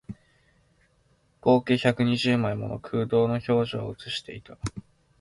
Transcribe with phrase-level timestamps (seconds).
[1.41, 4.57] 合計百二十枚もの空洞の表情を写していた